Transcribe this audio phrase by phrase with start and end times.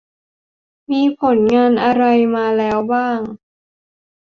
[0.91, 2.03] มีผลงานอะไร
[2.35, 3.19] มาแล้วบ้าง